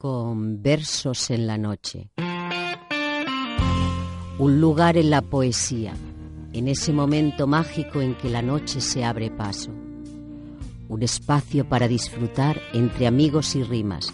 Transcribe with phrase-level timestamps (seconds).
[0.00, 2.08] con Versos en la Noche.
[4.38, 5.92] Un lugar en la poesía,
[6.54, 9.70] en ese momento mágico en que la noche se abre paso.
[10.88, 14.10] Un espacio para disfrutar entre amigos y rimas,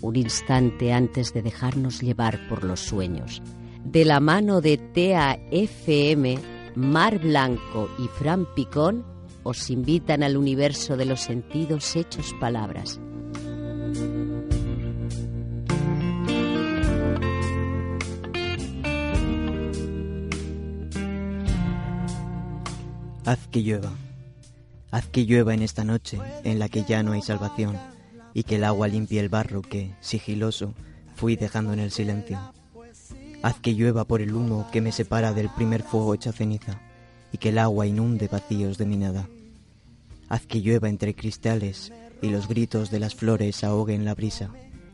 [0.00, 3.40] un instante antes de dejarnos llevar por los sueños.
[3.84, 6.40] De la mano de TAFM,
[6.74, 9.04] Mar Blanco y Fran Picón
[9.44, 13.00] os invitan al universo de los sentidos hechos palabras.
[23.30, 23.92] Haz que llueva,
[24.90, 27.78] haz que llueva en esta noche en la que ya no hay salvación
[28.34, 30.74] y que el agua limpie el barro que, sigiloso,
[31.14, 32.40] fui dejando en el silencio.
[33.42, 36.80] Haz que llueva por el humo que me separa del primer fuego hecha ceniza
[37.30, 39.28] y que el agua inunde vacíos de mi nada.
[40.28, 44.50] Haz que llueva entre cristales y los gritos de las flores ahoguen la brisa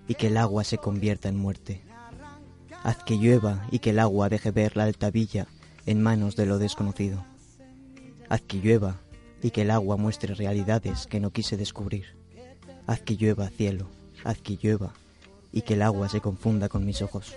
[0.08, 1.80] y que el agua se convierta en muerte.
[2.82, 5.46] Haz que llueva y que el agua deje ver la alta villa
[5.86, 7.24] en manos de lo desconocido.
[8.28, 8.96] Haz que llueva
[9.42, 12.16] y que el agua muestre realidades que no quise descubrir.
[12.86, 13.88] Haz que llueva cielo,
[14.24, 14.92] haz que llueva
[15.52, 17.36] y que el agua se confunda con mis ojos.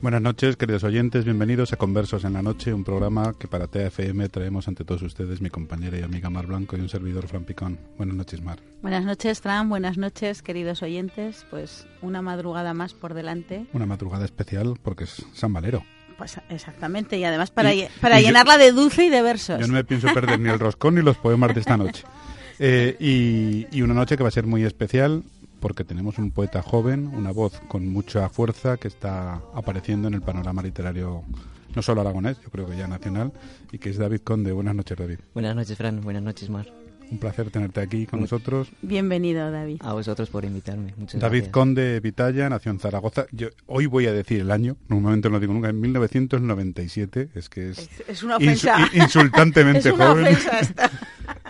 [0.00, 1.24] Buenas noches, queridos oyentes.
[1.24, 5.40] Bienvenidos a Conversos en la Noche, un programa que para TFM traemos ante todos ustedes
[5.40, 7.78] mi compañera y amiga Mar Blanco y un servidor Fran Picón.
[7.96, 8.58] Buenas noches, Mar.
[8.82, 9.68] Buenas noches, Fran.
[9.68, 11.46] Buenas noches, queridos oyentes.
[11.50, 13.66] Pues una madrugada más por delante.
[13.72, 15.84] Una madrugada especial porque es San Valero.
[16.22, 19.58] Pues exactamente, y además para, para llenarla de dulce y de versos.
[19.58, 22.04] Yo no me pienso perder ni el roscón ni los poemas de esta noche.
[22.64, 25.24] Eh, y, y una noche que va a ser muy especial
[25.58, 30.22] porque tenemos un poeta joven, una voz con mucha fuerza que está apareciendo en el
[30.22, 31.24] panorama literario
[31.74, 33.32] no solo aragonés, yo creo que ya nacional,
[33.72, 34.52] y que es David Conde.
[34.52, 35.18] Buenas noches, David.
[35.34, 36.02] Buenas noches, Fran.
[36.02, 36.68] Buenas noches, Mar.
[37.12, 38.72] Un placer tenerte aquí con nosotros.
[38.80, 39.82] Bienvenido, David.
[39.84, 40.94] A vosotros por invitarme.
[40.96, 43.26] Muchas David Conde Vitalla nació en Zaragoza.
[43.32, 47.28] Yo hoy voy a decir el año, normalmente no lo digo nunca, en 1997.
[47.34, 48.88] Es que es, es, una ofensa.
[48.94, 50.24] insultantemente es una joven.
[50.24, 50.90] Ofensa esta.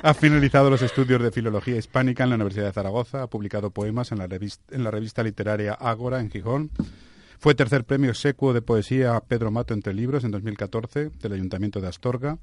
[0.05, 4.11] Ha finalizado los estudios de Filología Hispánica en la Universidad de Zaragoza, ha publicado poemas
[4.11, 6.73] en la revista, en la revista literaria Ágora, en Gijón.
[7.39, 11.87] Fue tercer premio secuo de poesía Pedro Mato entre libros en 2014 del Ayuntamiento de
[11.87, 12.39] Astorga.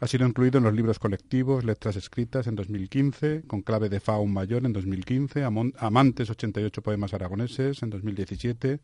[0.00, 4.32] Ha sido incluido en los libros colectivos Letras Escritas en 2015, con clave de Faun
[4.32, 8.80] Mayor en 2015, Amantes 88 poemas aragoneses en 2017.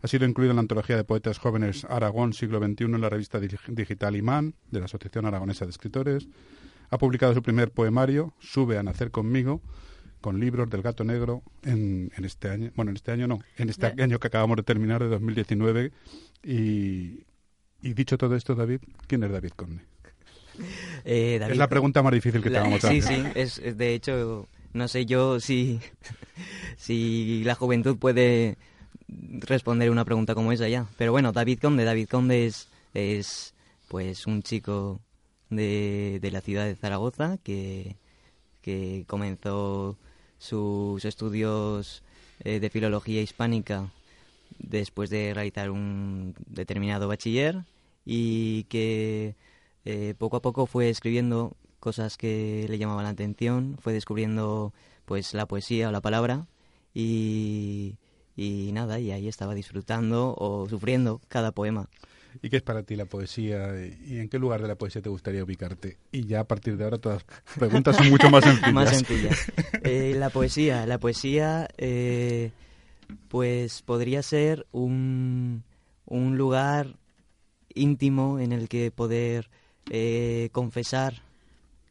[0.00, 3.38] Ha sido incluido en la antología de poetas jóvenes Aragón siglo XXI en la revista
[3.38, 6.26] digital Imán de la Asociación Aragonesa de Escritores
[6.90, 9.60] ha publicado su primer poemario, Sube a nacer conmigo,
[10.20, 13.68] con libros del gato negro en, en este año, bueno, en este año no, en
[13.68, 15.92] este año que acabamos de terminar, de 2019.
[16.44, 17.24] Y,
[17.82, 19.82] y dicho todo esto, David, ¿quién es David Conde?
[21.08, 23.00] Eh, David, es la pregunta más difícil que te vamos a hacer.
[23.00, 25.78] Sí, sí, es, es, de hecho, no sé yo si,
[26.76, 28.58] si la juventud puede
[29.06, 30.86] responder una pregunta como esa ya.
[30.98, 33.54] Pero bueno, David Conde, David Conde es, es
[33.86, 35.00] pues un chico
[35.48, 37.94] de, de la ciudad de Zaragoza, que,
[38.60, 39.96] que comenzó
[40.38, 42.02] sus estudios
[42.44, 43.90] eh, de filología hispánica
[44.58, 47.62] después de realizar un determinado bachiller
[48.04, 49.34] y que
[49.86, 54.74] eh, poco a poco fue escribiendo cosas que le llamaban la atención, fue descubriendo
[55.04, 56.48] pues la poesía o la palabra
[56.92, 57.94] y,
[58.36, 61.88] y nada, y ahí estaba disfrutando o sufriendo cada poema.
[62.42, 63.74] ¿Y qué es para ti la poesía?
[64.04, 65.98] ¿Y en qué lugar de la poesía te gustaría ubicarte?
[66.10, 68.74] Y ya a partir de ahora todas las preguntas son mucho más sencillas.
[68.74, 69.52] más sencillas.
[69.84, 72.50] Eh, la poesía, la poesía, eh,
[73.28, 75.62] pues podría ser un,
[76.06, 76.98] un lugar
[77.72, 79.48] íntimo en el que poder
[79.90, 81.22] eh, confesar,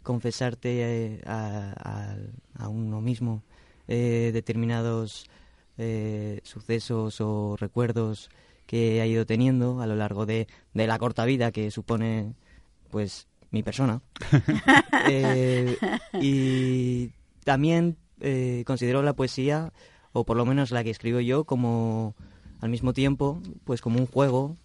[0.03, 2.15] confesarte a, a,
[2.57, 3.43] a uno mismo
[3.87, 5.29] determinados
[6.43, 8.29] sucesos o recuerdos
[8.65, 12.33] que ha ido teniendo a lo largo de, de la corta vida que supone
[12.89, 14.01] pues mi persona.
[15.07, 15.77] Eh,
[16.19, 17.11] y
[17.43, 19.71] también eh, considero la poesía
[20.13, 22.15] o por lo menos la que escribo yo como
[22.59, 24.55] al mismo tiempo pues como un juego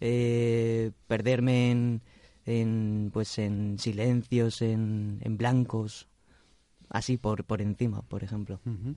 [0.00, 2.02] eh, perderme en,
[2.44, 6.08] en pues en silencios en, en blancos
[6.88, 8.96] así por por encima por ejemplo uh -huh.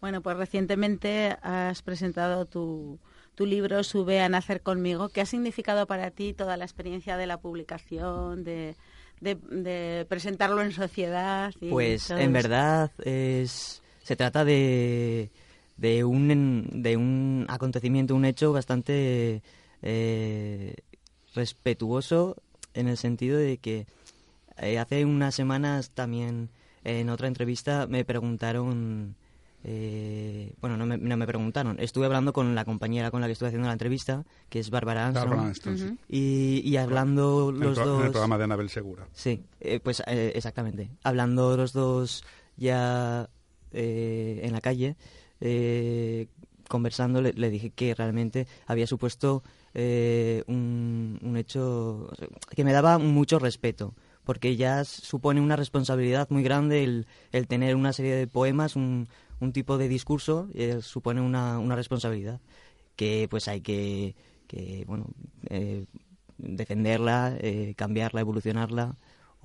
[0.00, 2.98] Bueno, pues recientemente has presentado tu,
[3.34, 5.08] tu, libro Sube a nacer conmigo.
[5.08, 8.76] ¿Qué ha significado para ti toda la experiencia de la publicación, de,
[9.20, 11.52] de, de presentarlo en sociedad?
[11.70, 15.30] pues en verdad es, se trata de,
[15.76, 19.42] de, un, de un acontecimiento, un hecho bastante
[19.88, 20.74] eh,
[21.32, 22.36] respetuoso
[22.74, 23.86] en el sentido de que
[24.58, 26.50] eh, hace unas semanas también
[26.82, 29.14] en otra entrevista me preguntaron
[29.68, 31.76] eh, bueno, no me, no me, preguntaron.
[31.80, 35.08] Estuve hablando con la compañera con la que estuve haciendo la entrevista, que es Bárbara
[35.08, 35.98] Armstrong.
[36.08, 38.00] y, y, hablando los dos...
[38.00, 39.08] En el programa de Anabel Segura.
[39.12, 40.90] Sí, eh, pues eh, exactamente.
[41.02, 42.24] Hablando los dos
[42.56, 43.28] ya
[43.72, 44.96] en la calle,
[46.68, 49.42] conversando, le, dije que realmente había supuesto
[50.46, 52.08] un, un hecho
[52.54, 53.94] que me daba mucho respeto
[54.26, 59.08] porque ya supone una responsabilidad muy grande el, tener una serie de poemas, un,
[59.40, 62.40] un tipo de discurso eh, supone una, una responsabilidad
[62.96, 64.16] que pues hay que,
[64.48, 65.06] que bueno,
[65.48, 65.86] eh,
[66.38, 68.96] defenderla, eh, cambiarla, evolucionarla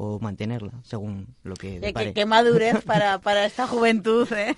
[0.03, 4.55] o mantenerla, según lo que qué, qué, madurez para, para esta juventud, ¿eh?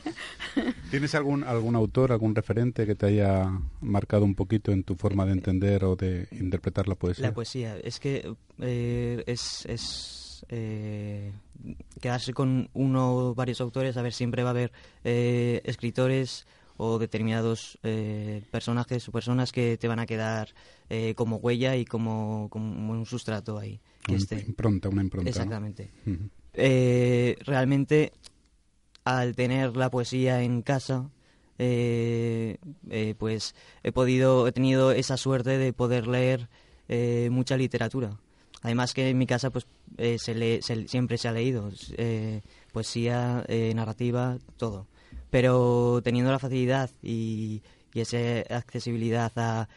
[0.92, 3.52] ¿Tienes algún, algún autor, algún referente que te haya
[3.82, 7.28] marcado un poquito en tu forma de entender o de interpretar la poesía?
[7.28, 10.24] La poesía, es que es, es
[12.02, 14.72] quedarse con uno o varios autores, a ver, siempre va a haber
[15.04, 16.46] eh, escritores
[16.78, 20.54] o determinados eh, personajes o personas que te van a quedar
[20.90, 23.80] eh, como huella y como, como, un sustrato ahí.
[24.10, 25.30] Una impronta, una impronta.
[25.30, 25.92] Exactamente.
[27.46, 28.14] realmente,
[29.04, 31.10] al tener la poesía en casa,
[31.58, 36.50] pues he podido, he tenido esa suerte de poder leer
[37.30, 38.18] mucha literatura.
[38.64, 39.68] Además que en mi casa pues
[39.98, 42.42] eh, se, siempre se ha leído eh,
[42.72, 44.88] poesía, eh, narrativa, todo.
[45.30, 47.62] Pero teniendo la facilidad y,
[47.94, 48.18] esa
[48.50, 49.68] accesibilidad a,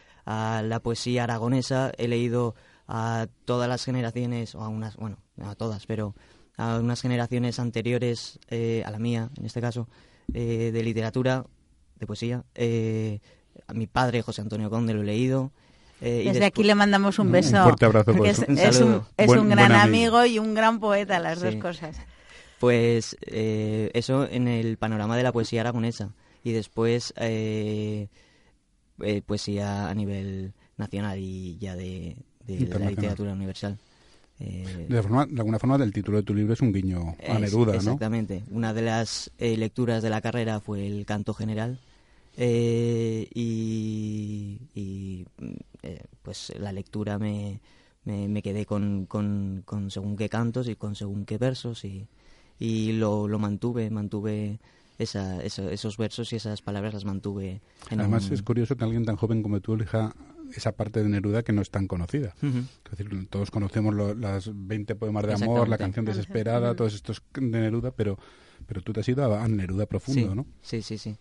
[0.63, 2.55] la poesía aragonesa, he leído
[2.87, 6.15] a todas las generaciones, o a unas, bueno, a todas, pero
[6.57, 8.39] a unas generaciones anteriores
[8.85, 9.87] a la mía, en este caso,
[10.27, 11.45] de literatura,
[11.99, 12.43] de poesía.
[13.67, 15.51] a mi padre, José Antonio Conde, lo he leído.
[16.01, 17.57] Eh, Desde aquí le mandamos un beso.
[17.57, 18.11] Un fuerte abrazo.
[18.23, 20.25] es, un, es un, gran amigo.
[20.25, 21.97] y un gran poeta, las dos cosas.
[22.59, 26.13] Pues eh, eso en el panorama de la poesía aragonesa.
[26.43, 28.09] Y después eh,
[29.25, 33.77] poesía a nivel nacional y ya de, la literatura universal.
[34.39, 37.77] de, alguna forma, el título de tu libro es un guiño a Neruda, ¿no?
[37.77, 38.43] Exactamente.
[38.51, 41.79] Una de las lecturas de la carrera fue el canto general.
[42.37, 43.27] y,
[44.75, 45.25] y
[45.83, 47.59] eh, pues la lectura me,
[48.05, 52.07] me, quedé con, con, con, según qué cantos y con según qué versos y,
[52.59, 54.59] y lo, lo mantuve, mantuve
[54.97, 57.61] esa, esos versos y esas palabras las mantuve.
[57.89, 60.15] En Además es curioso que alguien tan joven como tú elija
[60.55, 62.33] esa parte de Neruda que no es tan conocida.
[62.41, 67.41] es decir, todos conocemos las 20 poemas de amor, la canción desesperada, todos estos de
[67.41, 68.17] Neruda, pero,
[68.65, 70.45] pero tú te has ido a, Neruda profundo, ¿no?
[70.61, 71.17] Sí, sí, sí.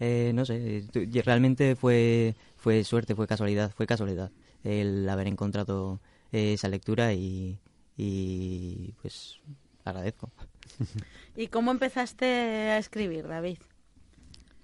[0.00, 0.84] Eh, no sé,
[1.24, 4.30] realmente fue, fue suerte, fue casualidad, fue casualidad
[4.62, 7.58] el haber encontrado esa lectura y,
[7.96, 9.40] y pues
[9.84, 10.30] agradezco.
[11.36, 13.58] ¿Y cómo empezaste a escribir, David?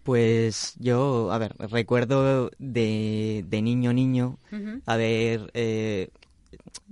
[0.04, 4.38] Pues yo, a ver, recuerdo de, de niño niño
[4.84, 6.10] haber eh,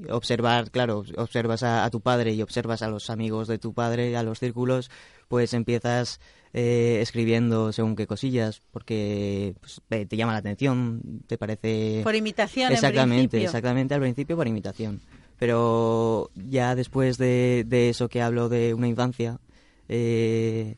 [0.08, 4.22] observar, claro, observas a, tu padre y observas a los amigos de tu padre, a
[4.22, 4.90] los círculos,
[5.28, 6.20] pues empiezas
[6.54, 12.00] eh, escribiendo según qué cosillas, porque pues, te llama la atención, te parece...
[12.02, 15.02] Por imitación, Exactamente, exactamente, al principio por imitación.
[15.38, 19.38] Pero ya después de, eso que hablo de una infancia,
[19.88, 20.76] eh,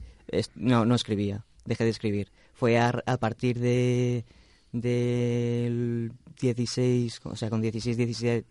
[0.56, 2.30] no, no escribía, dejé de escribir.
[2.52, 4.24] Fue a, a partir de
[4.74, 7.96] del 16, o sea, con 16,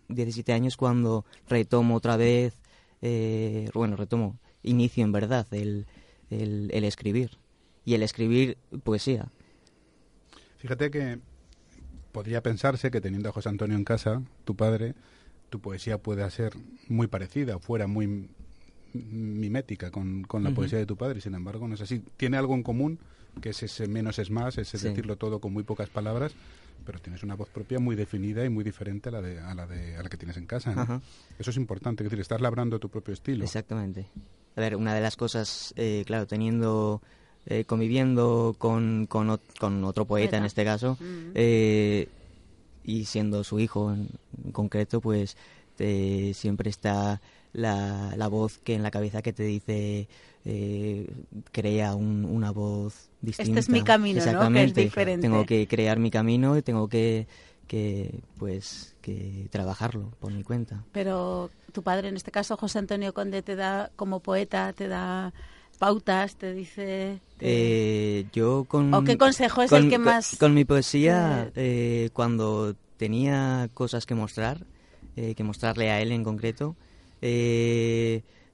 [0.08, 2.54] 17, años cuando retomo otra vez,
[3.02, 5.86] eh, bueno, retomo, inicio en verdad el,
[6.30, 7.32] el, escribir.
[7.84, 9.28] Y el escribir poesía.
[10.56, 11.18] Fíjate que
[12.10, 14.94] podría pensarse que teniendo a José Antonio en casa, tu padre,
[15.50, 16.54] tu poesía pueda ser
[16.88, 18.30] muy parecida, fuera muy
[18.94, 22.02] mimética con, con la poesía de tu padre, sin embargo no es así.
[22.16, 22.98] Tiene algo en común,
[23.40, 26.34] que es ese menos es más, ese decirlo todo con muy pocas palabras,
[26.84, 29.66] pero tienes una voz propia muy definida y muy diferente a la de a la
[29.66, 31.00] de a la que tienes en casa
[31.38, 33.44] eso es importante es decir estás labrando tu propio estilo.
[33.44, 34.06] Exactamente.
[34.56, 37.02] A ver una de las cosas eh, claro teniendo
[37.46, 40.96] eh, conviviendo con, con, con, otro poeta en este caso
[41.34, 42.08] eh,
[42.84, 44.08] y siendo su hijo en,
[44.52, 45.36] concreto pues
[45.76, 47.20] siempre está
[47.54, 50.08] la, la voz que en la cabeza que te dice
[50.44, 51.06] eh,
[51.52, 53.48] crea una voz distinta.
[53.48, 54.68] Este es mi camino, Exactamente.
[54.68, 54.74] ¿no?
[54.74, 55.22] Que es diferente.
[55.22, 57.26] Tengo que crear mi camino y tengo que,
[57.66, 60.84] que, pues, que trabajarlo por mi cuenta.
[60.92, 65.32] Pero tu padre, en este caso José Antonio Conde, te da, como poeta, te da
[65.78, 67.20] pautas, te dice...
[67.40, 68.92] Eh, yo con...
[68.92, 70.36] ¿O qué consejo es el que más...?
[70.38, 74.66] Con, mi poesía, eh, cuando tenía cosas que mostrar,
[75.14, 76.76] que mostrarle a él en concreto,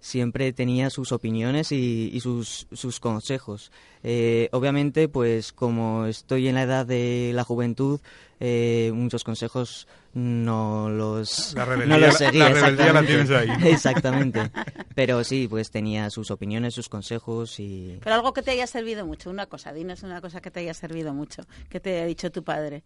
[0.01, 3.71] siempre tenía sus opiniones y, sus, sus consejos.
[4.03, 8.01] Eh, obviamente, pues como estoy en la edad de la juventud,
[8.41, 13.49] eh, muchos consejos no los, la rebeldía, no los La, rebeldía la tienes ahí.
[13.71, 14.51] Exactamente.
[14.95, 17.99] Pero sí, pues tenía sus opiniones, sus consejos y...
[18.03, 20.75] Pero algo que te haya servido mucho, una cosa, dinos una cosa que te haya
[20.75, 22.83] servido mucho, que te haya dicho tu padre.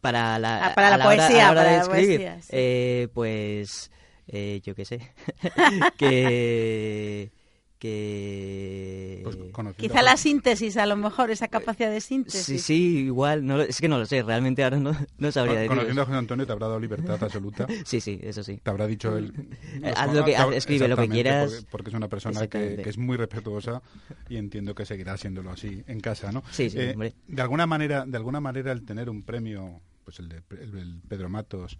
[0.00, 3.90] Para la, ah, para la, poesía, hora, de escribir, eh, pues
[4.32, 5.00] eh, yo qué sé,
[5.98, 7.30] que...
[7.80, 9.20] que...
[9.24, 9.36] Pues
[9.76, 12.44] Quizá la síntesis, a lo mejor, esa capacidad de síntesis.
[12.44, 15.68] Sí, sí, igual, no, es que no lo sé, realmente ahora no, no sabría decir.
[15.68, 17.66] Conociendo a José Antonio te habrá dado libertad absoluta.
[17.84, 18.60] sí, sí, eso sí.
[18.62, 19.32] Te habrá dicho él...
[19.96, 21.66] Haz lo que, escribe lo que quieras.
[21.70, 23.82] Porque, es una persona que, es muy respetuosa
[24.28, 26.44] y entiendo que seguirá haciéndolo así en casa, ¿no?
[26.52, 27.14] Sí, sí, eh, hombre.
[27.26, 31.28] De alguna manera, de alguna manera el tener un premio, pues el de el Pedro
[31.28, 31.78] Matos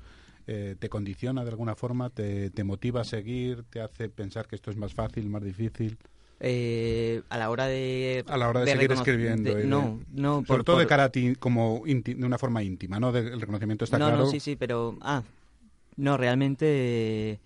[0.52, 4.72] eh, te condiciona de alguna forma, te, motiva a seguir, te hace pensar que esto
[4.72, 5.96] es más fácil, más difícil.
[6.40, 10.78] Eh, a la hora de a la hora de, seguir escribiendo no no sobre todo
[10.78, 14.26] de cara a ti como de una forma íntima no el reconocimiento está claro no
[14.26, 15.22] sí sí pero ah
[15.96, 17.38] no realmente eh,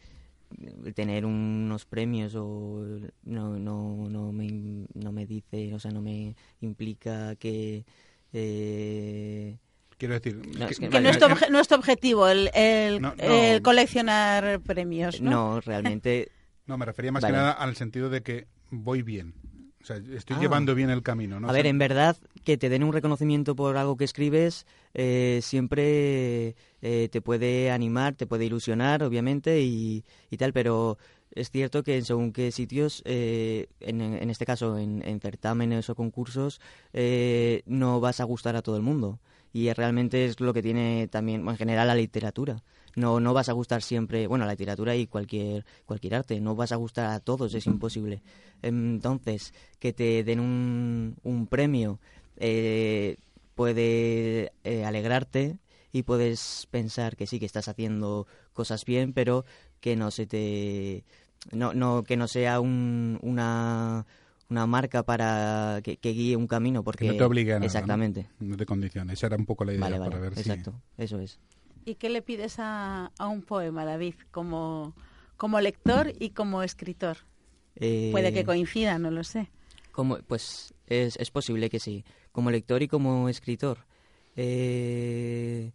[0.95, 2.85] tener unos premios o
[3.25, 7.85] no no no me no me dice o sea no me implica que
[8.33, 9.57] eh,
[9.99, 10.41] Quiero decir...
[10.41, 11.01] que,
[11.51, 12.51] no, es tu objetivo el,
[13.63, 15.31] coleccionar premios, ¿no?
[15.31, 16.31] No, realmente...
[16.67, 19.35] no, me refería más que nada al sentido de que voy bien.
[19.85, 20.41] O sea, estoy ah.
[20.41, 21.47] llevando bien el camino, ¿no?
[21.47, 26.57] A ver, en verdad, que te den un reconocimiento por algo que escribes eh, siempre
[26.81, 30.03] eh, te puede animar, te puede ilusionar, obviamente, y,
[30.39, 30.97] tal, pero
[31.33, 35.91] es cierto que en según qué sitios, eh, en, en, este caso en, en certámenes
[35.91, 36.63] o concursos,
[37.67, 39.21] no vas a gustar a todo el mundo
[39.55, 42.61] y realmente es lo que tiene también en general la literatura.
[42.97, 46.73] No, no vas a gustar siempre, bueno, la literatura y cualquier, cualquier arte, no vas
[46.73, 48.21] a gustar a todos, es imposible.
[48.63, 52.01] Entonces, que te den un, un premio
[52.37, 53.17] eh,
[53.55, 55.59] puede eh, alegrarte
[55.93, 59.45] y puedes pensar que sí, que estás haciendo cosas bien, pero
[59.81, 61.05] que no se te...
[61.53, 64.05] No, no, que no sea un, una
[64.51, 68.29] una marca para que, guíe un camino porque no te obligue a exactamente.
[68.41, 70.75] No, te condiciona esa era un poco la idea para ver exacto.
[70.97, 71.39] Eso es.
[71.85, 74.95] Y qué le pides a, a un poema David como
[75.37, 77.19] como lector y como escritor
[77.77, 79.51] eh, puede que coincida no lo sé.
[79.93, 82.05] como pues es, es posible que sí.
[82.33, 83.79] Como lector y como escritor.
[84.37, 85.73] Eh,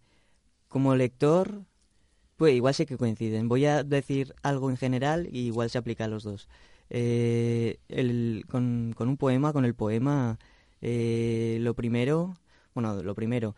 [0.67, 1.63] como lector
[2.37, 3.49] pues igual sí que coinciden.
[3.49, 6.47] Voy a decir algo en general y igual se aplica a los dos
[6.89, 10.39] eh, el, con, un poema, con el poema,
[10.81, 12.35] eh, lo primero,
[12.73, 13.55] bueno, lo primero,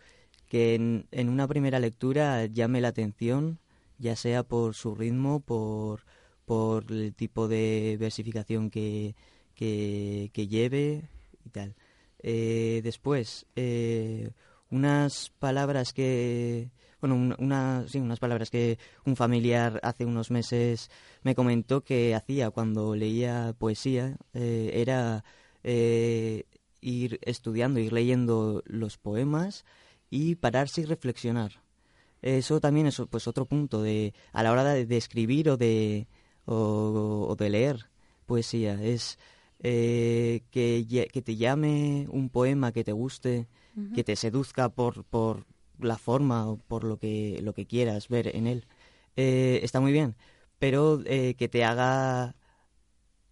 [0.47, 3.59] que en, en, una primera lectura llame la atención,
[3.97, 6.01] ya sea por su ritmo, por,
[6.45, 9.15] por el tipo de versificación que,
[9.55, 11.09] que, que lleve
[11.45, 11.75] y tal.
[12.23, 14.31] Eh, después, eh,
[14.69, 16.71] unas palabras que
[17.01, 20.91] bueno, una, sí, unas palabras que un familiar hace unos meses
[21.23, 25.23] me comentó que hacía cuando leía poesía, eh, era
[25.63, 26.45] eh,
[26.79, 29.65] ir estudiando, ir leyendo los poemas
[30.11, 31.63] y pararse y reflexionar.
[32.21, 36.07] Eso también es pues otro punto de a la hora de, escribir o de
[36.45, 37.89] o, de leer
[38.27, 39.17] poesía es
[39.63, 43.47] eh, que, que, te llame un poema que te guste,
[43.95, 45.45] que te seduzca por, por,
[45.83, 48.65] la forma o por lo que, lo que quieras ver en él,
[49.15, 50.15] eh, está muy bien,
[50.59, 52.35] pero eh, que te haga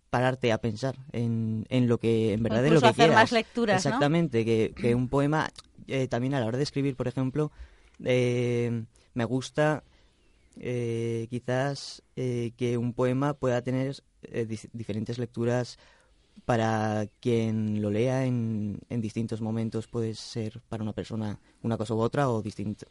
[0.09, 3.85] pararte a pensar en, en lo que en verdad es lo que hacer más lecturas,
[3.85, 5.49] Exactamente, que, que, un poema,
[5.87, 7.51] eh, también a la hora de escribir, por ejemplo,
[7.99, 9.83] me gusta
[10.55, 14.03] quizás que un poema pueda tener
[14.73, 15.77] diferentes lecturas
[16.45, 21.93] para quien lo lea en, en, distintos momentos puede ser para una persona una cosa
[21.93, 22.87] u otra o distinto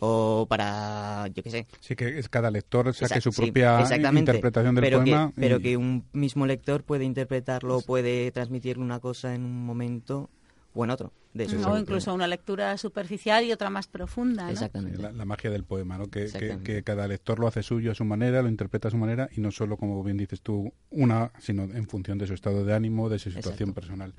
[0.00, 1.66] o para yo qué sé.
[1.80, 3.80] Sí que es cada lector saque su propia
[4.12, 9.44] interpretación del poema pero que un mismo lector puede interpretarlo puede transmitir una cosa en
[9.44, 10.28] un momento
[10.74, 11.12] o en otro.
[11.34, 14.50] De o incluso una lectura superficial y otra más profunda.
[14.50, 15.00] Exactamente.
[15.00, 16.08] la, magia del poema, ¿no?
[16.08, 16.28] Que,
[16.62, 19.40] que, cada lector lo hace suyo a su manera, lo interpreta a su manera y
[19.40, 23.08] no solo, como bien dices tú, una, sino en función de su estado de ánimo,
[23.08, 24.14] de su situación personal.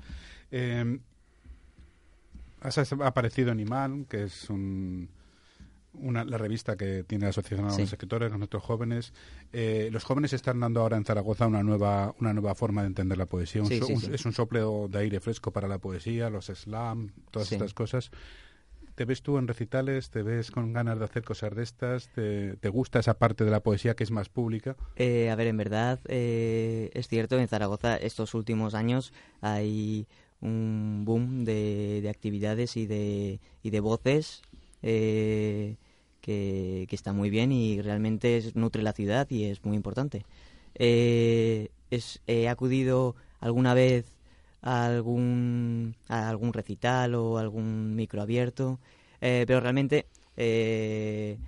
[0.50, 0.98] Eh,
[2.60, 5.08] has aparecido en Imán, que es un
[5.94, 9.12] una, la revista que tiene la Asociación de los Escritores, los nuestros jóvenes.
[9.52, 13.18] Eh, los jóvenes están dando ahora en Zaragoza una nueva, una nueva forma de entender
[13.18, 13.62] la poesía.
[13.62, 18.10] es un sopleo de aire fresco para la poesía, los slam, todas estas cosas.
[18.94, 20.10] ¿Te ves tú en recitales?
[20.10, 22.08] ¿Te ves con ganas de hacer cosas de estas?
[22.14, 24.76] ¿Te, gusta esa parte de la poesía que es más pública?
[24.94, 30.06] Eh, a ver, en verdad eh, es cierto, en Zaragoza estos últimos años hay
[30.40, 34.42] un boom de, actividades y de, y de voces
[34.82, 35.76] eh,
[36.24, 40.24] que, está muy bien y realmente nutre la ciudad y es muy importante.
[40.74, 44.06] he acudido alguna vez
[44.62, 48.80] a algún, a algún recital o algún micro abierto,
[49.20, 51.38] eh, pero realmente eh,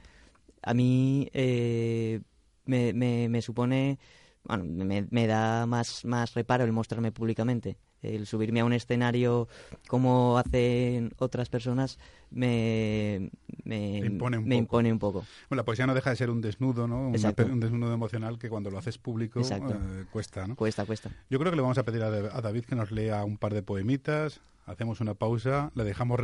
[0.63, 2.21] a mí eh,
[2.67, 3.99] me, me, supone,
[4.45, 7.79] bueno, me, me, da más, más reparo el mostrarme públicamente
[8.15, 9.49] el subirme a un escenario
[9.89, 11.99] como hacen otras personas
[12.31, 13.31] me,
[13.65, 15.25] me, impone, un poco.
[15.49, 17.09] Bueno, la poesía no deja de ser un desnudo, ¿no?
[17.09, 20.57] un desnudo emocional que cuando lo haces público eh, cuesta, ¿no?
[20.57, 21.11] Cuesta, cuesta.
[21.31, 23.63] Yo creo que le vamos a pedir a, David que nos lea un par de
[23.63, 26.21] poemitas, hacemos una pausa, le dejamos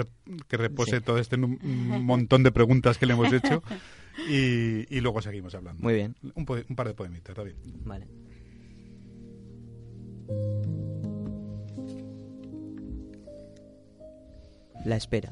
[0.48, 3.62] que repose todo este montón de preguntas que le hemos hecho
[4.28, 5.82] y, luego seguimos hablando.
[5.82, 6.16] Muy bien.
[6.34, 7.54] Un, un par de poemitas, David.
[7.84, 8.06] Vale.
[14.84, 15.30] La espera.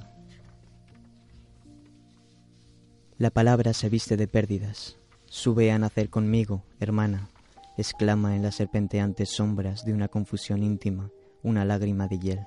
[3.19, 4.97] La palabra se viste de pérdidas.
[5.27, 7.29] Sube a nacer conmigo, hermana,
[7.77, 11.11] exclama en las serpenteantes sombras de una confusión íntima
[11.43, 12.47] una lágrima de hiel.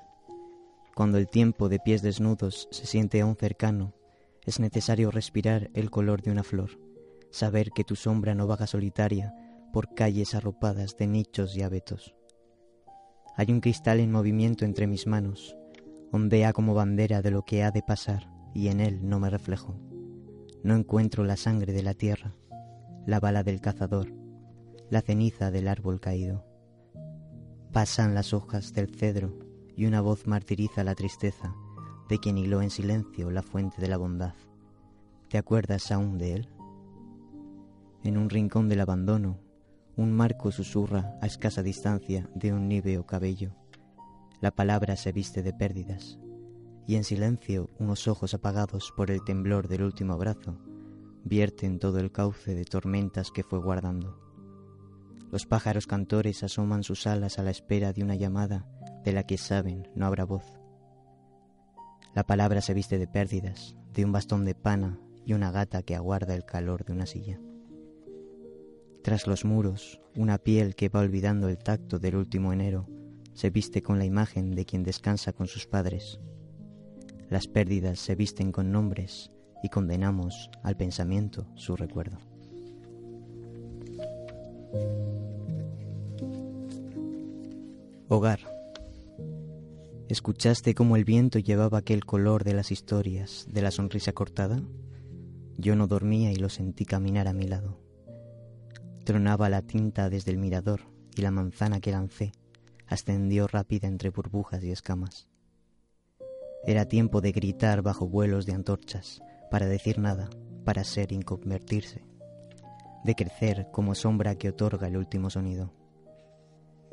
[0.94, 3.92] Cuando el tiempo de pies desnudos se siente aún cercano,
[4.44, 6.78] es necesario respirar el color de una flor,
[7.30, 9.34] saber que tu sombra no vaga solitaria
[9.72, 12.14] por calles arropadas de nichos y abetos.
[13.36, 15.56] Hay un cristal en movimiento entre mis manos,
[16.14, 19.74] ondea como bandera de lo que ha de pasar, y en él no me reflejo.
[20.62, 22.36] No encuentro la sangre de la tierra,
[23.04, 24.14] la bala del cazador,
[24.90, 26.46] la ceniza del árbol caído.
[27.72, 29.36] Pasan las hojas del cedro
[29.76, 31.52] y una voz martiriza la tristeza
[32.08, 34.34] de quien hiló en silencio la fuente de la bondad.
[35.28, 36.48] ¿Te acuerdas aún de él?
[38.04, 39.40] En un rincón del abandono,
[39.96, 43.63] un marco susurra a escasa distancia de un níveo cabello
[44.44, 46.18] la palabra se viste de pérdidas,
[46.86, 50.58] y en silencio unos ojos apagados por el temblor del último abrazo
[51.24, 54.20] vierten todo el cauce de tormentas que fue guardando.
[55.32, 58.66] Los pájaros cantores asoman sus alas a la espera de una llamada
[59.02, 60.44] de la que saben no habrá voz.
[62.14, 65.96] La palabra se viste de pérdidas, de un bastón de pana y una gata que
[65.96, 67.40] aguarda el calor de una silla.
[69.02, 72.86] Tras los muros, una piel que va olvidando el tacto del último enero
[73.34, 76.20] se viste con la imagen de quien descansa con sus padres.
[77.28, 79.30] Las pérdidas se visten con nombres
[79.62, 82.18] y condenamos al pensamiento su recuerdo.
[88.08, 88.40] Hogar.
[90.08, 94.62] ¿Escuchaste cómo el viento llevaba aquel color de las historias, de la sonrisa cortada?
[95.56, 97.80] Yo no dormía y lo sentí caminar a mi lado.
[99.04, 100.82] Tronaba la tinta desde el mirador
[101.16, 102.32] y la manzana que lancé
[102.94, 105.28] ascendió rápida entre burbujas y escamas.
[106.66, 110.30] Era tiempo de gritar bajo vuelos de antorchas, para decir nada,
[110.64, 112.04] para ser inconvertirse,
[113.04, 115.72] de crecer como sombra que otorga el último sonido.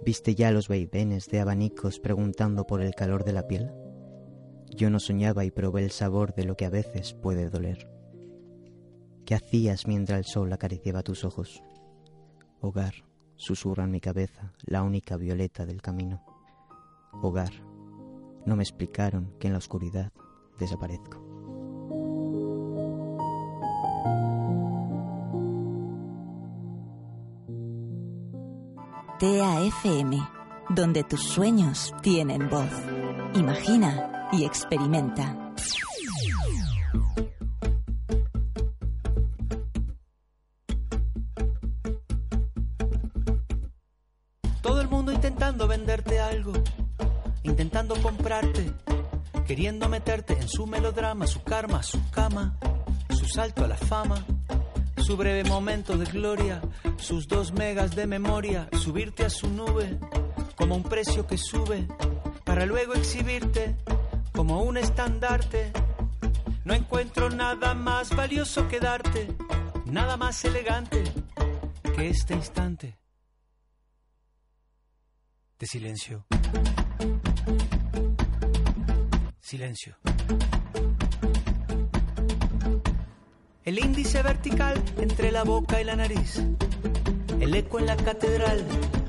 [0.03, 3.71] ¿Viste ya los vaivenes de abanicos preguntando por el calor de la piel?
[4.75, 7.89] Yo no soñaba y probé el sabor de lo que a veces puede doler.
[9.25, 11.63] ¿Qué hacías mientras el sol acariciaba tus ojos?
[12.59, 12.93] Hogar,
[13.41, 16.23] susurra en mi cabeza la única violeta del camino.
[17.11, 17.51] Hogar.
[18.45, 20.11] No me explicaron que en la oscuridad
[20.59, 21.19] desaparezco.
[29.19, 30.17] TAFM,
[30.69, 32.71] donde tus sueños tienen voz.
[33.35, 35.50] Imagina y experimenta.
[49.51, 52.57] Queriendo meterte en su melodrama, su karma, su cama,
[53.09, 54.25] su salto a la fama,
[54.95, 56.61] su breve momento de gloria,
[56.95, 59.99] sus dos megas de memoria, subirte a su nube
[60.55, 61.85] como un precio que sube,
[62.45, 63.75] para luego exhibirte
[64.31, 65.73] como un estandarte.
[66.63, 69.27] No encuentro nada más valioso que darte,
[69.83, 71.03] nada más elegante
[71.93, 72.97] que este instante
[75.59, 76.25] de silencio.
[79.51, 79.97] Silencio.
[83.65, 86.41] El índice vertical entre la boca y la nariz.
[87.37, 88.65] El eco en la catedral,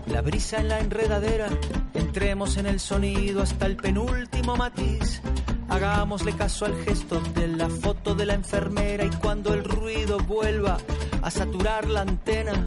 [0.09, 1.48] la brisa en la enredadera.
[1.94, 5.22] Entremos en el sonido hasta el penúltimo matiz.
[5.68, 10.76] Hagámosle caso al gesto de la foto de la enfermera y cuando el ruido vuelva
[11.22, 12.64] a saturar la antena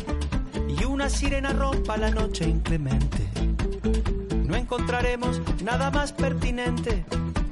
[0.70, 3.28] y una sirena rompa la noche inclemente,
[4.46, 7.04] no encontraremos nada más pertinente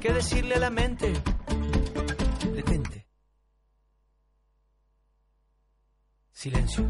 [0.04, 1.14] que decirle a la mente,
[2.54, 3.06] detente.
[6.30, 6.86] Silencio.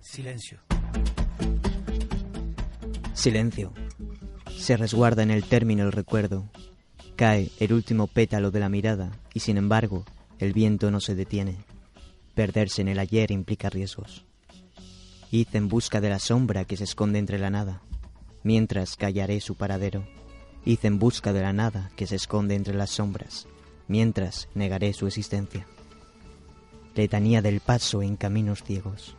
[0.00, 0.60] Silencio.
[3.12, 3.72] Silencio.
[4.56, 6.48] Se resguarda en el término el recuerdo.
[7.16, 10.04] Cae el último pétalo de la mirada y sin embargo
[10.38, 11.56] el viento no se detiene.
[12.36, 14.24] Perderse en el ayer implica riesgos.
[15.32, 17.82] Id en busca de la sombra que se esconde entre la nada,
[18.44, 20.06] mientras callaré su paradero.
[20.66, 23.46] Id en busca de la nada que se esconde entre las sombras,
[23.86, 25.64] mientras negaré su existencia.
[26.96, 29.16] Letanía del paso en caminos ciegos,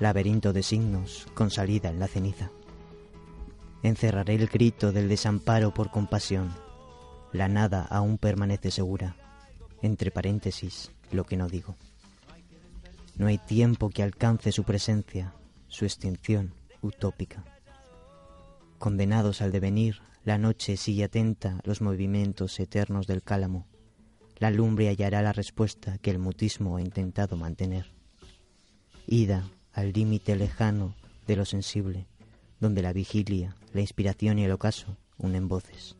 [0.00, 2.50] laberinto de signos con salida en la ceniza.
[3.84, 6.52] Encerraré el grito del desamparo por compasión.
[7.32, 9.14] La nada aún permanece segura.
[9.82, 11.76] Entre paréntesis, lo que no digo.
[13.14, 15.32] No hay tiempo que alcance su presencia,
[15.68, 17.44] su extinción utópica.
[18.78, 23.66] Condenados al devenir, la noche sigue atenta los movimientos eternos del cálamo.
[24.36, 27.86] La lumbre hallará la respuesta que el mutismo ha intentado mantener.
[29.06, 30.94] Ida al límite lejano
[31.26, 32.08] de lo sensible,
[32.60, 35.96] donde la vigilia, la inspiración y el ocaso unen voces.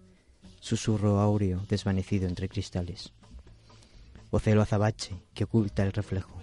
[0.61, 3.15] Susurro áureo desvanecido entre cristales.
[4.31, 6.39] Ocelo azabache que oculta el reflejo.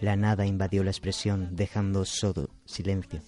[0.00, 3.20] La nada invadió la expresión, dejando solo silencio.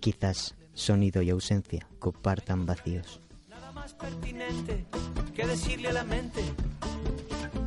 [0.00, 3.20] Quizás sonido y ausencia compartan vacíos.
[3.48, 4.86] Nada más pertinente
[5.34, 6.42] que decirle a la mente,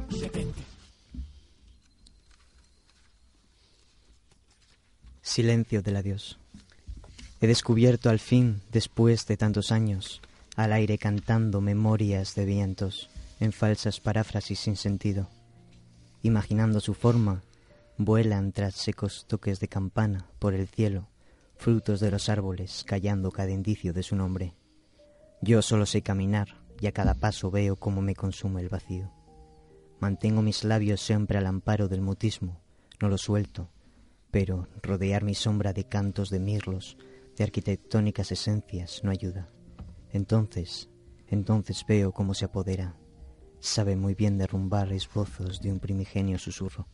[0.10, 0.62] detente.
[5.22, 6.40] Silencio del adiós.
[7.40, 10.22] He descubierto al fin, después de tantos años,
[10.56, 15.28] al aire cantando memorias de vientos en falsas paráfrasis sin sentido.
[16.22, 17.42] Imaginando su forma,
[17.98, 21.08] vuelan tras secos toques de campana por el cielo,
[21.62, 24.56] frutos de los árboles callando cada indicio de su nombre.
[25.44, 29.12] Yo solo sé caminar y a cada paso veo cómo me consume el vacío.
[30.00, 32.60] Mantengo mis labios siempre al amparo del mutismo,
[33.00, 33.70] no los suelto,
[34.32, 36.98] pero rodear mi sombra de cantos de mirlos,
[37.38, 39.48] de arquitectónicas esencias, no ayuda.
[40.12, 40.90] Entonces,
[41.28, 42.96] entonces veo cómo se apodera.
[43.60, 46.88] Sabe muy bien derrumbar esbozos de un primigenio susurro.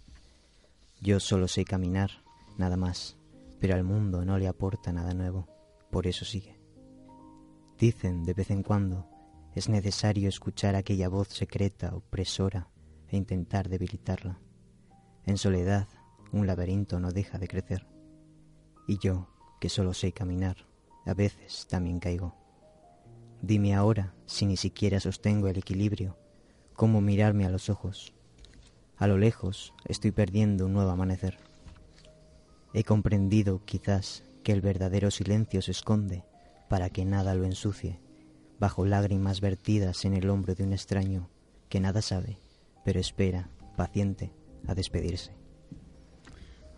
[1.00, 2.12] Yo solo sé caminar,
[2.58, 3.18] nada más,
[3.60, 5.48] pero al mundo no le aporta nada nuevo,
[5.92, 6.60] por eso sigue.
[7.78, 9.08] Dicen de vez en cuando
[9.56, 12.70] es necesario escuchar aquella voz secreta, opresora,
[13.10, 14.40] e intentar debilitarla.
[15.26, 15.88] En soledad,
[16.32, 17.88] un laberinto no deja de crecer.
[18.88, 20.58] Y yo, que solo sé caminar,
[21.06, 22.36] a veces también caigo.
[23.42, 26.18] Dime ahora, si ni siquiera sostengo el equilibrio,
[26.74, 28.14] cómo mirarme a los ojos.
[28.98, 31.38] A lo lejos estoy perdiendo un nuevo amanecer.
[32.74, 36.24] He comprendido, quizás, que el verdadero silencio se esconde
[36.70, 38.00] para que nada lo ensucie,
[38.60, 41.30] bajo lágrimas vertidas en el hombro de un extraño
[41.70, 42.38] que nada sabe,
[42.86, 44.32] pero espera, paciente,
[44.68, 45.32] a despedirse.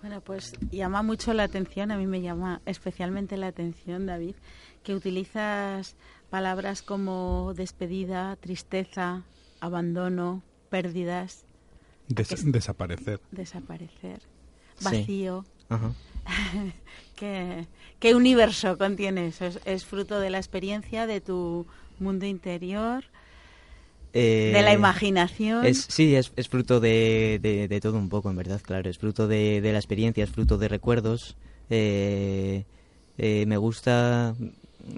[0.01, 4.35] Bueno, pues llama mucho la atención, a mí me llama especialmente la atención, David,
[4.83, 5.95] que utilizas
[6.29, 9.23] palabras como despedida, tristeza,
[9.59, 11.43] abandono, pérdidas.
[12.07, 13.19] Des- desaparecer.
[13.31, 14.21] Desaparecer,
[14.77, 14.85] Sí.
[15.69, 15.93] Ajá.
[17.15, 17.65] ¿Qué,
[17.99, 19.45] qué universo contiene eso?
[19.45, 21.65] ¿Es, es fruto de la experiencia, de tu
[21.99, 23.03] mundo interior,
[24.13, 25.65] Eh, de la imaginación?
[25.67, 28.89] Es, sí, es, es fruto de, de- de todo un poco, en verdad, claro.
[28.89, 31.35] Es fruto de, de la experiencia, es fruto de recuerdos.
[31.69, 32.63] Eh,
[33.17, 34.35] eh, me gusta,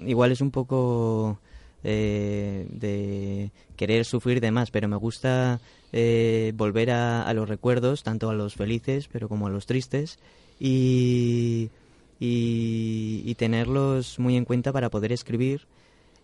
[0.06, 1.40] igual es un poco
[1.84, 5.60] eh, de querer sufrir de más, pero me gusta
[5.92, 10.18] eh, volver a, a los recuerdos, tanto a los felices, pero como a los tristes,
[10.58, 11.70] y,
[12.20, 15.66] y, tenerlos muy en cuenta para poder escribir.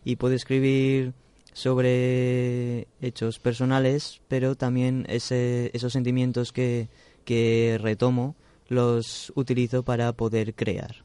[0.05, 1.13] Y puedo escribir
[1.53, 6.89] sobre hechos personales, pero también ese, esos sentimientos que,
[7.25, 8.37] que retomo
[8.69, 10.97] los utilizo para poder crear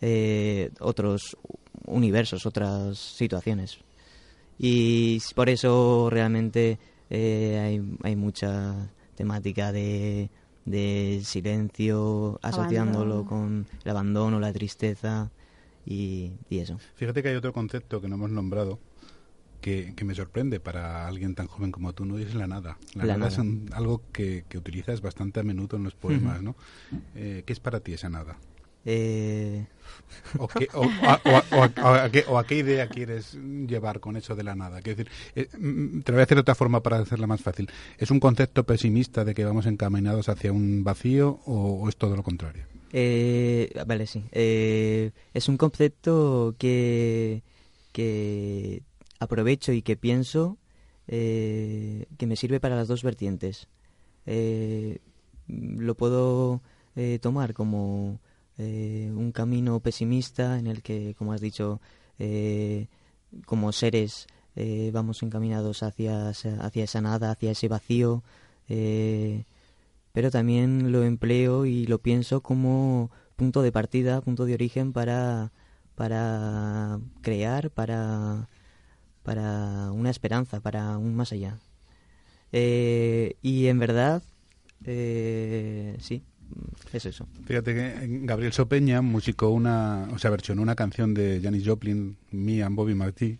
[0.00, 1.36] eh, otros
[1.86, 3.78] universos, otras situaciones.
[4.58, 10.28] Y por eso realmente eh, hay, hay mucha temática de,
[10.64, 13.24] de silencio asociándolo Abandono.
[13.28, 15.30] con el abandono, la tristeza
[15.84, 16.78] y, y eso.
[16.94, 18.78] Fíjate que hay otro concepto que no hemos nombrado
[19.60, 22.18] que, que me sorprende para alguien tan joven como tú, ¿no?
[22.18, 22.78] Y es la nada.
[22.94, 26.42] La, La nada, es un- algo que, que utilizas bastante a menudo en los poemas,
[26.42, 26.56] ¿no?
[27.14, 28.38] Eh, ¿Qué es para ti esa nada?
[28.84, 29.66] Eh,
[30.38, 31.20] ¿O, qué, o, a,
[31.52, 34.80] o, a, qué, ¿O a qué idea quieres llevar con eso de la nada?
[34.80, 37.42] Quiero decir, eh, mm, te lo voy a decir de otra forma para hacerla más
[37.42, 37.68] fácil.
[37.98, 42.22] ¿Es un concepto pesimista de que vamos encaminados hacia un vacío o, es todo lo
[42.22, 42.64] contrario?
[42.92, 44.24] Eh, vale, sí.
[44.32, 47.42] Eh, es un concepto que,
[47.92, 48.82] que
[49.18, 50.58] aprovecho y que pienso
[51.08, 53.68] eh, que me sirve para las dos vertientes.
[54.26, 54.98] Eh,
[55.48, 56.62] lo puedo
[56.96, 58.20] eh, tomar como
[58.58, 61.80] eh, un camino pesimista en el que, como has dicho,
[62.18, 62.88] eh,
[63.46, 68.22] como seres eh, vamos encaminados hacia, hacia esa nada, hacia ese vacío,
[70.12, 75.52] pero también lo empleo y lo pienso como punto de partida, punto de origen para,
[75.94, 78.48] para crear, para,
[79.22, 81.58] para una esperanza, para un más allá.
[82.52, 84.22] y en verdad,
[85.98, 86.22] sí,
[86.92, 87.26] es eso.
[87.44, 92.62] Fíjate que Gabriel Sopeña musicó una, o sea, versionó una canción de Janis Joplin, Me
[92.62, 93.38] and Bobby McGee,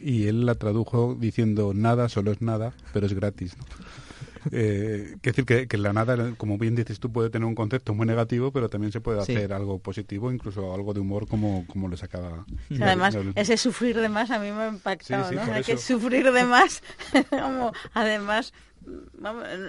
[0.00, 3.56] y él la tradujo diciendo nada, solo es nada, pero es gratis.
[3.56, 3.64] ¿no?
[4.50, 8.06] Eh, decir que, que, la nada, como bien dices tú, puede tener un concepto muy
[8.06, 12.02] negativo, pero también se puede hacer algo positivo, incluso algo de humor, como, como les
[12.02, 12.44] acaba.
[12.80, 15.42] además, ese sufrir de más a mí me ha impactado, ¿no?
[15.52, 16.82] Hay que sufrir de más,
[17.30, 18.52] como, además,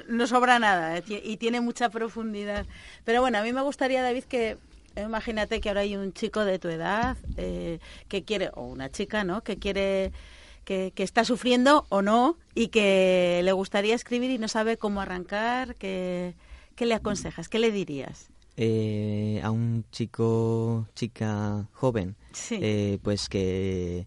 [0.07, 2.65] no sobra nada eh, y tiene mucha profundidad.
[3.03, 4.57] Pero bueno, a mí me gustaría, David, que
[4.95, 9.23] imagínate que ahora hay un chico de tu edad eh, que quiere, o una chica,
[9.23, 9.41] ¿no?
[9.41, 10.11] Que quiere,
[10.65, 15.01] que, que, está sufriendo o no y que le gustaría escribir y no sabe cómo
[15.01, 15.75] arrancar.
[15.75, 16.35] ¿Qué,
[16.75, 17.49] qué le aconsejas?
[17.49, 18.29] ¿Qué le dirías?
[18.55, 22.15] Eh, a un chico, chica joven,
[23.01, 24.05] pues que,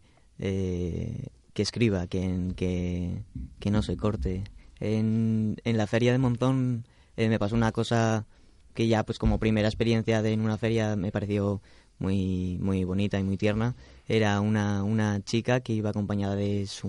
[1.56, 3.24] que escriba, que, que,
[3.58, 4.44] que no se corte,
[4.80, 6.84] en, en la feria de Montón
[7.16, 8.26] eh, me pasó una cosa
[8.74, 11.60] que ya pues como primera experiencia de, en una feria me pareció
[11.98, 13.74] muy muy bonita y muy tierna.
[14.06, 16.88] Era una, una chica que iba acompañada de su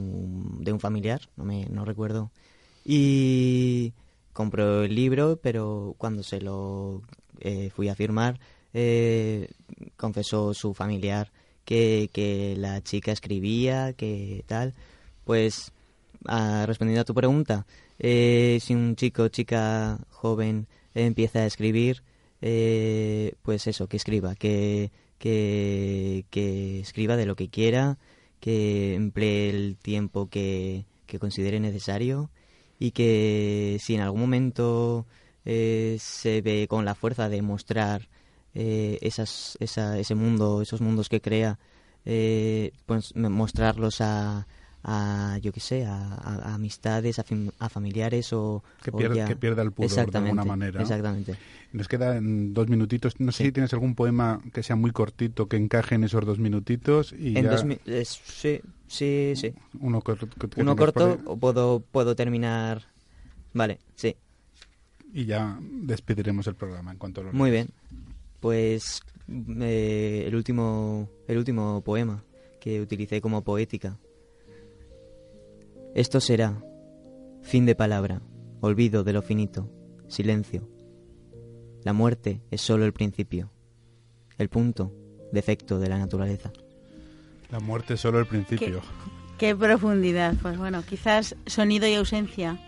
[0.59, 2.31] de un familiar no me no recuerdo
[2.85, 3.93] y
[4.33, 7.01] compró el libro pero cuando se lo
[7.39, 8.39] eh, fui a firmar
[8.73, 9.49] eh,
[9.95, 11.31] confesó su familiar
[11.65, 14.73] que, que la chica escribía que tal
[15.25, 15.71] pues
[16.65, 17.65] respondiendo a tu pregunta,
[17.99, 22.03] eh, si un chico o chica joven empieza a escribir,
[22.41, 27.97] eh, pues eso, que escriba, que, que, escriba de lo que quiera,
[28.39, 32.29] que emplee el tiempo que, que considere necesario
[32.79, 35.07] y que si en algún momento
[35.45, 38.09] eh, se ve con la fuerza de mostrar
[38.53, 41.59] esas, esa, ese mundo, esos mundos que crea,
[42.87, 44.47] pues mostrarlos a,
[44.89, 50.09] a yo qué sé, a, amistades, a, familiares o que pierda, que pierda el pudor
[50.09, 50.81] de alguna manera.
[50.81, 51.35] Exactamente.
[51.73, 53.19] Nos quedan dos minutitos.
[53.19, 56.39] No sé si tienes algún poema que sea muy cortito que encaje en esos dos
[56.39, 57.49] minutitos y en
[58.05, 59.53] sí, sí, sí.
[59.81, 62.83] Uno, corto, Uno corto o puedo puedo terminar.
[63.53, 64.15] Vale, sí.
[65.13, 67.67] Y ya despediremos el programa en cuanto lo Muy bien.
[68.39, 72.23] Pues eh, el último el último poema
[72.61, 73.97] que utilicé como poética
[75.97, 76.63] esto será
[77.41, 78.21] fin de palabra,
[78.61, 79.67] olvido de lo finito,
[80.07, 80.69] silencio.
[81.83, 83.49] La muerte es solo el principio,
[84.37, 84.93] el punto,
[85.31, 86.51] defecto de la naturaleza.
[87.49, 88.81] La muerte es solo el principio.
[89.39, 90.35] Qué, profundidad.
[90.39, 92.59] Pues bueno, quizás sonido y ausencia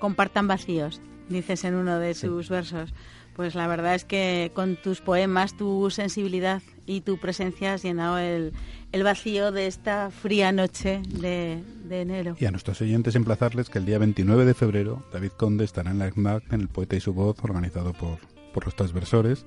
[0.00, 2.92] compartan vacíos, dices en uno de sus versos.
[3.34, 8.18] Pues la verdad es que con tus poemas, tu sensibilidad y tu presencia has llenado
[8.18, 8.52] el,
[8.92, 12.36] el vacío de esta fría noche de, enero.
[12.38, 15.98] Y a nuestros oyentes emplazarles que el día 29 de febrero David Conde estará en
[15.98, 18.18] la ECMAC en El Poeta y su Voz, organizado por,
[18.52, 19.46] por los transversores.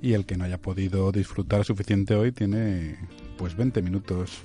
[0.00, 2.96] Y el que no haya podido disfrutar suficiente hoy tiene
[3.36, 4.38] pues 20 minutos.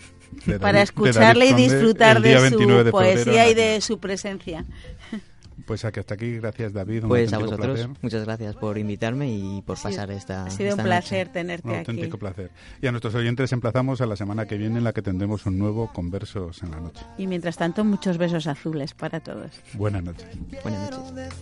[0.60, 4.66] Para escucharle y disfrutar de su poesía y de su presencia.
[5.66, 7.04] Pues aquí, hasta aquí, gracias David.
[7.08, 10.46] pues a vosotros, muchas gracias por invitarme y por pasar esta.
[10.46, 12.52] Ha sido un placer tenerte un auténtico placer.
[12.82, 15.58] Y a nuestros oyentes emplazamos a la semana que viene en la que tendremos un
[15.58, 17.06] nuevo Conversos en la Noche.
[17.18, 19.52] Y mientras tanto, muchos besos azules para todos.
[19.74, 20.28] Buenas noches.
[20.64, 21.34] Buenas noches.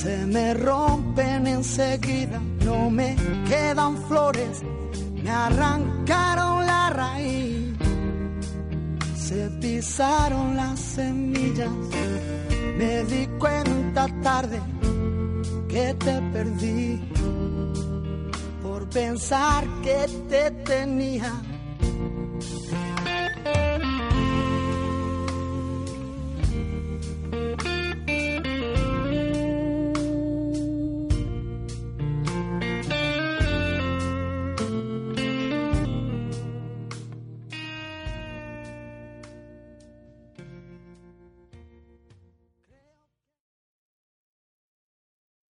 [0.00, 4.62] Se me rompen enseguida, no me quedan flores,
[5.22, 7.59] me arrancaron la raíz
[9.30, 11.70] se pisaron las semillas.
[12.78, 14.60] Me di cuenta tarde
[15.68, 17.00] que te perdí
[18.60, 21.32] por pensar que te tenía